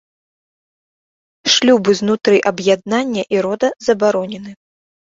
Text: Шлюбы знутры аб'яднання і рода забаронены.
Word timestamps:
Шлюбы 1.57 1.91
знутры 2.01 2.37
аб'яднання 2.53 3.23
і 3.37 3.49
рода 3.49 3.67
забаронены. 3.91 4.51